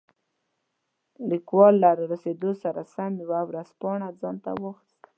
لیکوال 1.29 1.73
له 1.83 1.89
رارسېدو 1.99 2.51
سره 2.63 2.81
سم 2.93 3.11
یوه 3.23 3.41
ورځپاڼه 3.49 4.07
ځانته 4.21 4.51
واخیسته. 4.63 5.07